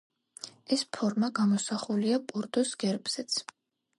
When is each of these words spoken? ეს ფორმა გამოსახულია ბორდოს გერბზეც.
ეს 0.75 0.83
ფორმა 0.97 1.29
გამოსახულია 1.41 2.19
ბორდოს 2.31 2.75
გერბზეც. 2.85 3.37